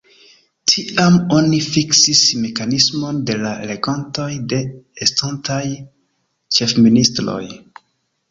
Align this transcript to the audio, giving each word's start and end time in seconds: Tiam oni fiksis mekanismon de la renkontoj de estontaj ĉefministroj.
Tiam 0.71 1.17
oni 1.39 1.57
fiksis 1.73 2.21
mekanismon 2.45 3.19
de 3.27 3.35
la 3.43 3.51
renkontoj 3.71 4.27
de 4.53 4.61
estontaj 5.07 5.61
ĉefministroj. 6.59 7.41